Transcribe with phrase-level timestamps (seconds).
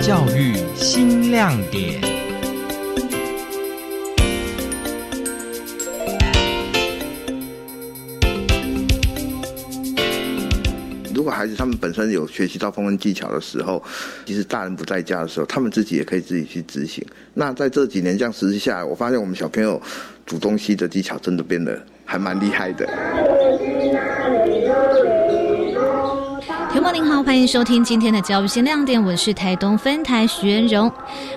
[0.00, 2.00] 教育新亮点。
[11.14, 13.82] 如果孩子他们本身有学习到烹饪技巧的时候，
[14.24, 17.04] 其实大人不在家的时候，他们自己也可以自己去执行。
[17.34, 19.80] 那在这几年这样实施下来，我发现我们小朋友
[20.24, 22.88] 煮东西的技巧真的变得还蛮厉害的。
[27.22, 30.90] 欢迎收听今天的教育新亮点，我是台东分台徐元荣。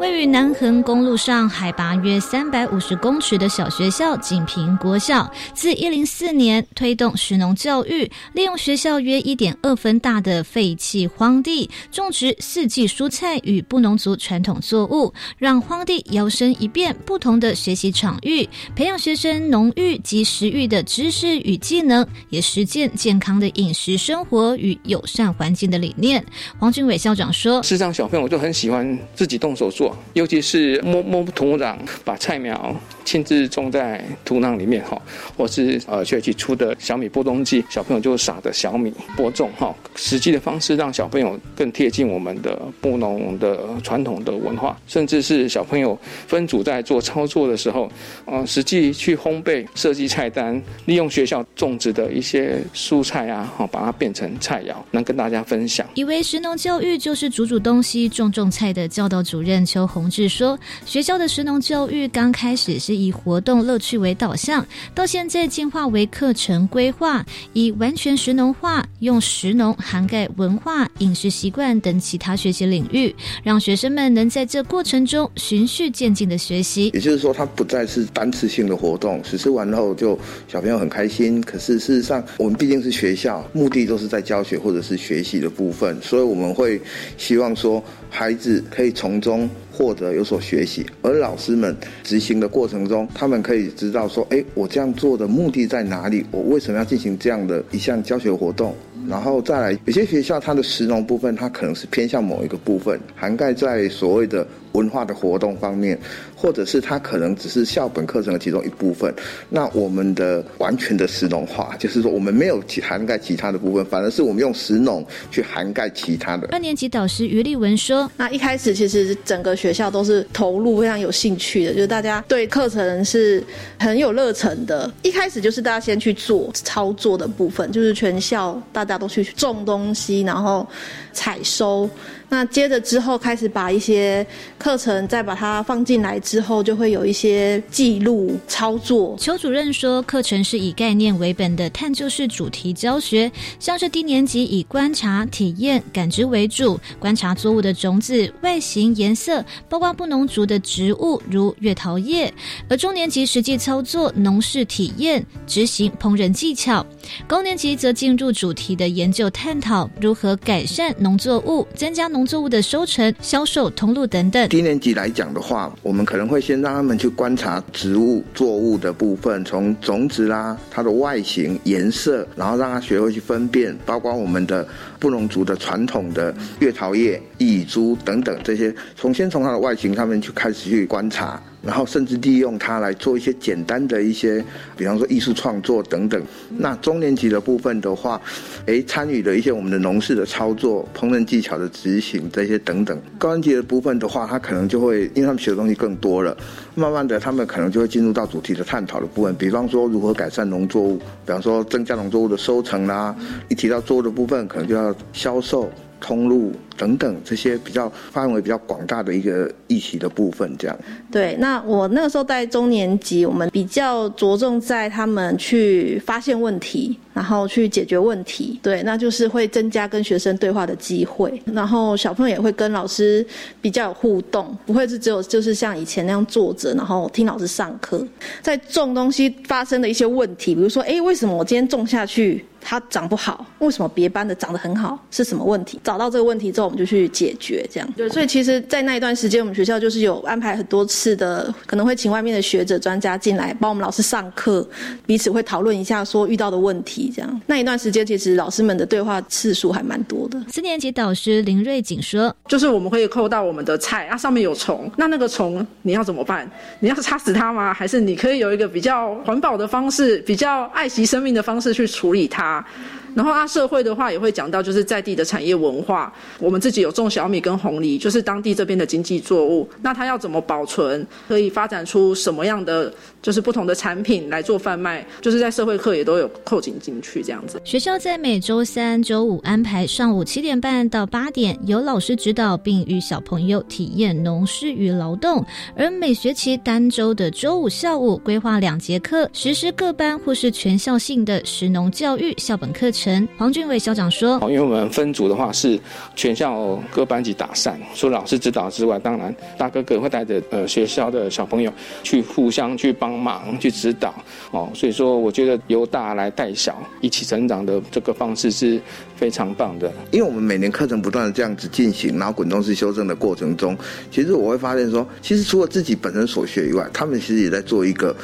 [0.00, 26.24] 位于南横公路上，海拔约三百五十公尺的小学校锦屏国小，自一零四年推动食农教育，利用学校约一点二分大的废弃荒地，种植四季蔬菜与布农族传统作物，让荒地摇身一变不同的学习场域，培养学生农育及食育的知识与技能，也实践健康的饮食生活与友善环境的理念。
[26.58, 35.00] 黄俊伟校长说：“事实上，小朋友就很喜欢自己动手做，尤其是摸摸土壤，把菜苗亲自种在土壤里面哈，
[35.36, 47.90] 或是呃学期出的小米播种季，小朋友就撒的小米播种哈，实际的方式让小朋友更贴近我们的布农的传统的文化，甚至是小朋友分组在做操作的时候，
[48.24, 55.86] 呃，实际去烘焙、设计菜单，利用学校种植的一些蔬菜啊，哈，把它变成菜肴，能跟大家分享。
[55.94, 76.90] 以为食农教育就是煮煮东西、种种菜的教导主任邱宏志说，学校的食农教育刚开始是以活动乐趣为导向，到现在进化为课程规划，以完全食农化，用食农涵盖文化、饮食习惯等其他学习领域，让学生们能在这过程中循序渐进的学习。
[76.94, 81.40] 也就是说，它不再是单次性的活动，实施完后就小朋友很开心。
[81.40, 86.80] 可是事实上，我们毕竟是学校，目的都是在教学或者是学习的部分，所以我们会
[87.16, 96.24] 希望说，孩子可以从中获得有所学习，而老师们执行的过程中，他们可以知道说，哎，我这样做的目的在哪里？
[96.32, 98.74] 我为什么要进行这样的一项教学活动？
[99.06, 105.98] 然后再来，有些学校它的实农部分，它可能是偏向某一个部分，涵盖在所谓的文化的活动方面，
[106.34, 109.14] 或者是它可能只是校本课程的其中一部分。
[109.50, 116.48] 那我们的完全的实农化，就是说我们没有涵盖其他的部分，反而是我们用实农去涵盖其他的。
[116.52, 123.44] 二年级导师于立文说：“那一开始其实整个学校都是投入非常有兴趣的，就是大家对课程是
[123.78, 124.90] 很有热忱的。
[125.02, 130.64] 一开始就是大家先去做操作的部分，就是全校大家。”都去种东西，然后
[131.12, 131.90] 采收。
[132.28, 134.24] 那接着之后开始把一些
[134.64, 139.14] 课程再把它放进来之后，就会有一些记录操作。
[139.18, 143.30] 邱主任说，课程是以概念为本的探究式主题教学，
[143.60, 152.32] 像是低年级以观察、体验、感知为主，观察作物的种子、外形、颜色，包括不农族的植物如月桃叶；
[152.66, 156.82] 而中年级实际操作农事体验、执行烹饪技巧；
[157.28, 162.08] 高年级则进入主题的研究探讨，如何改善农作物，增加。
[162.08, 164.48] 农作物的收成、销售通路等等。
[164.54, 174.64] 低年级来讲的话，我们可能会先让他们去观察植物作物的部分，从种子啦、它的外形、颜色，然后让他学会去分辨，包括我们的
[175.00, 181.42] 布农族的传统的月桃叶、蚁珠等等这些，从先从它的外形上面去开始去观察。
[181.64, 184.44] 然后甚至利用它来做一些简单的一些，
[184.76, 186.22] 比方说艺术创作等等。
[186.50, 188.20] 那中年级的部分的话，
[188.66, 193.00] 诶，参与了一些我们的农事的操作、烹饪技巧的执行这些等等。
[193.18, 196.36] 高年级的部分的话，他可能就会，因为他们学的东西更多了，
[196.74, 199.34] 慢慢的他们可能就会进入到主题的探讨的部分。
[199.36, 203.14] 比方说如何改善农作物，比方说增加农作物的收成啦。
[203.48, 205.70] 一提到作物的部分，可能就要销售。
[206.00, 206.52] 通路
[206.84, 210.78] 等等这些比较范围比较广大的一个议题的部分，这样。
[211.10, 218.60] 对，那我那个时候带中年级，我们比较着重在他们去发现问题，然后去解决问题。
[218.62, 223.26] 对，那就是会增加跟学生对话的机会，然后小朋友也会跟老师
[223.62, 228.06] 比较有互动，不会是只有就是像以前那样坐着，然后听老师上课。
[228.42, 232.44] 在种东西发生的一些问题，比如说，哎，为什么我今天种下去？
[232.66, 234.98] 它长不好，为什么别班的长得很好？
[235.10, 235.78] 是什么问题？
[235.84, 237.66] 找到这个问题之后，我们就去解决。
[237.70, 244.66] 这样对，所以其实，在那一段时间，我们学校就是有安排很多次的，可能会请外面的学者专家进来帮我们老师上课，
[245.06, 247.12] 彼此会讨论一下说遇到的问题。
[247.14, 250.42] 这样那一段时间，其实老师们的对话次数还蛮多的。
[250.50, 256.50] 四年级导师林瑞景说：“就是我们会扣到我们的菜啊，上面有虫，那那个虫你要怎么办？
[256.80, 257.72] 你要杀死它吗？
[257.72, 262.64] 还是你可以有一个比较环保的方式，比较爱惜生命的方式去处理它？”
[263.14, 269.68] 然后啊，社会的话也会讲到，就是在地的产业文化，我们自己有种小米跟红梨，就是当地这边的经济作物。
[269.82, 271.06] 那它要怎么保存？
[271.28, 275.06] 可以发展出什么样的就是不同的产品来做贩卖？
[275.20, 277.60] 就是在社会课也都有扣紧进去这样子。
[277.64, 285.44] 学校在每周三、周五安排上午七点半到八点，由老师指导，并与小朋友体验农事与劳动。
[285.76, 293.03] 而每学期单周的周五下午规划两节课，实施各班或是全校性的实农教育校本课程。
[293.36, 295.78] 黄俊伟校长说：“因为我们分组的话是
[296.16, 301.72] 全校各班级打散，除了老师指导之外，当然大哥哥会带着呃学校的小朋友
[302.02, 304.14] 去互相去帮忙去指导
[304.50, 304.70] 哦。
[304.74, 308.80] 所以说，我觉得由大来带小一起成长的这个方式是
[309.16, 309.92] 非常棒的。
[310.10, 313.76] 因为我们每年课程不断的这样子进行，然后滚动式修正的过程中，
[314.10, 318.14] 其实我会发现说，其实除了自己本身所学以外，他们其实也在做一个。”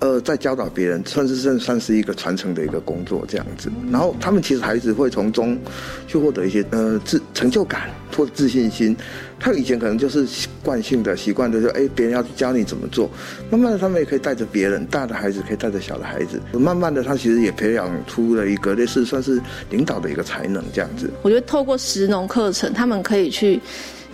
[0.00, 3.68] 呃，在教导别人，算是算算是一个传承的一个工作这样子。
[3.90, 5.58] 然后他们其实孩子会从中
[6.06, 8.96] 去获得一些呃自成就感或自信心。
[9.40, 10.26] 他以前可能就是
[10.62, 13.10] 惯性的习惯，的说哎别人要教你怎么做。
[13.50, 16.40] 慢慢的，他们也可以带着别人，大的孩子可以带着小的孩子。
[16.52, 19.40] 慢慢的，他其实也培养出了一个类似算是
[19.70, 21.10] 领导的一个才能这样子。
[21.22, 23.60] 我觉得透过实农课程，他们可以去。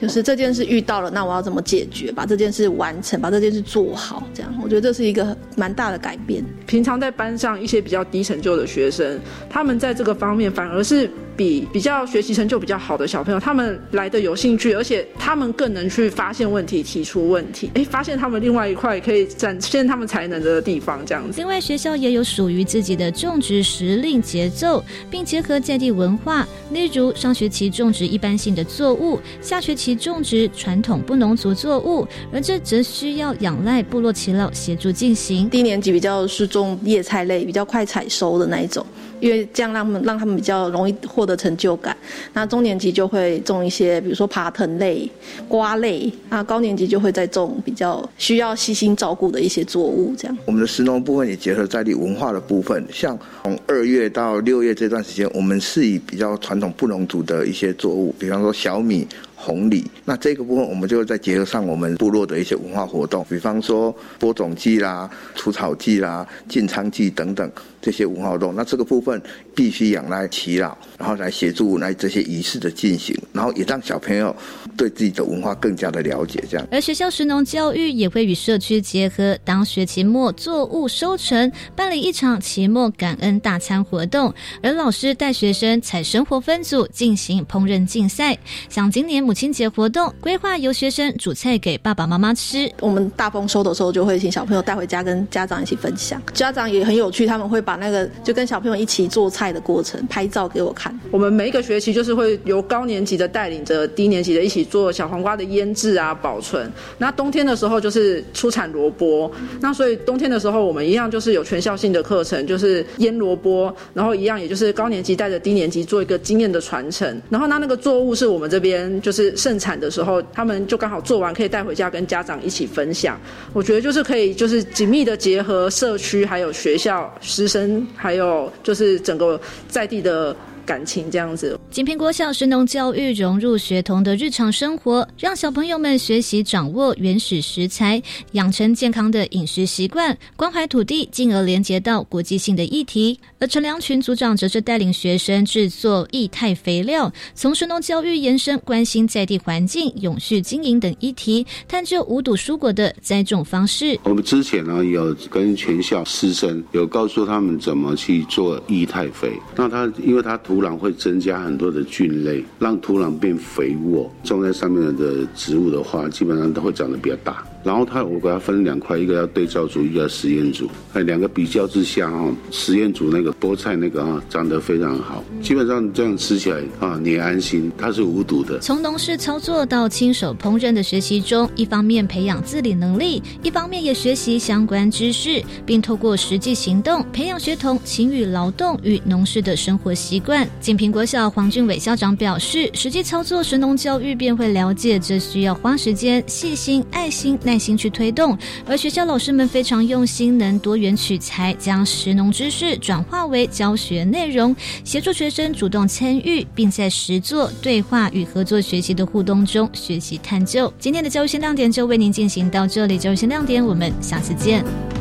[0.00, 2.12] 就是这件事遇到了，那我要怎么解决？
[2.12, 6.44] 把这件事完成，把这件事做好，这样我觉得这是一个蛮大的改变。
[6.66, 9.18] 平常在班上一些比较低成就的学生，
[9.50, 11.10] 他们在这个方面反而是。
[11.38, 21.38] 比比较学习成就比较好的小朋友，他们来的有兴趣，而且他们更能去发现问题、提出问题，哎，发现他们另外一块可以展现他们才能的地方，这样子。
[21.38, 35.48] 另外，学校也有属于自己的种植时令节奏，并结合在地文化，例如上学期种植一般性的作物，下学期种植传统不农族作物，而这则需要仰赖部落耆老协助进行。
[35.48, 38.84] 低年级比较是种叶菜类，比较快采收的那一种。
[39.20, 41.96] 因为这样让他们让他们比较容易获得成就感。
[42.32, 45.10] 那中年级就会种一些，比如说爬藤类、
[45.48, 46.10] 瓜类。
[46.28, 50.14] 那高年级就会再种比较需要细心照顾的一些作物。
[50.16, 59.06] 这样，我们的石农部分也结合在地文化的部分，像从二月到六月这段时间，我们是以比较传统布农族的一些作物，比方说小米。
[59.40, 67.48] 红礼，那这个部分我们就再结合上我们部落的一些文化活动，比方说播种季啦、除草季啦、进仓季等等
[67.80, 68.52] 这些文化活动。
[68.56, 69.22] 那这个部分
[69.54, 74.34] 必须仰赖祈老，然后来协助来这些仪式的进行，然后也让小朋友
[74.76, 76.42] 对自己的文化更加的了解。
[76.50, 84.34] 这样，而学校食农教育也会与社区结合，当学期末作物收成，办理一场期末感恩大餐活动，
[84.64, 88.36] 而老师带学生采生活分组进行烹饪竞赛，
[88.68, 89.27] 像今年。
[89.28, 92.66] 母亲节活动规划由学生煮菜给爸爸妈妈吃。
[92.80, 96.18] 我们大丰收的时候就会请小朋友带回家跟家长一起分享。
[96.32, 100.98] 家长也很有趣，他们会把那个就跟小朋友一起做菜的过程拍照给我看。
[101.10, 106.72] 我们每一个学期就是会由高年级的带领着低年级的一起做小黄瓜的腌制啊、保存。
[106.96, 109.30] 那冬天的时候就是出产萝卜。
[109.60, 117.20] 那所以冬天的时候我们一样就是有全校性的课程，就是腌萝卜，然后一样也就是高年级带着低年级做一个经验的传承。
[117.28, 119.17] 然后那那个作物是我们这边就是。
[119.22, 123.18] 是盛产的时候，他们就刚好做完，可以带回家跟家长一起分享。
[123.52, 130.34] 我觉得就是可以，就是紧密的结合社区、还有学校、师生，还有就是整个在地的。
[130.68, 143.20] 感情这样子，锦屏国小神农教育融入学童的日常生活，让小朋友们学习掌握原始食材，养成健康的饮食习惯，关怀土地，进而连接到国际性的议题。
[143.38, 154.00] 而陈良群组长则是带领学生制作液态肥料，从神农教育延伸，关心在地环境、永续经营等议题，探究无毒蔬果的栽种方式。
[154.04, 160.36] 我们之前呢有跟全校师生有告诉他们怎么去做液态肥，那他因为他。
[160.38, 164.10] 土壤会增加很多的菌类，让土壤变肥沃。
[164.22, 167.44] 种在上面的植物的话，基本上都会长得比较大。
[167.68, 170.70] 然后他我给它分两块，一个要对照组，一个实验组。
[170.94, 175.22] 哎，两个比较之下啊，实验组那个菠菜那个啊，长得非常好。
[175.42, 178.58] 基本上这样吃起来啊，你也安心，它是无毒的。
[178.60, 190.48] 从农事操作到亲手烹饪的学习中，一方面培养自理能力，一方面也学习相关知识，并透过实际行动培养学童勤于劳动与农事的生活习惯。
[190.58, 198.36] 锦屏国小黄俊伟校长表示，实际操作神农教育便会了解，这需要花时间、细心、爱心、耐心去推动，
[198.66, 210.72] 而学校老师们非常用心，能多元取材，将实农知识转化为教学内容，协助学生主动参与，并在实作、对话与合作学习的互动中学习探究。
[210.78, 214.97] 今天的教育新亮点就为您进行到这里，教育新亮点，我们下次见。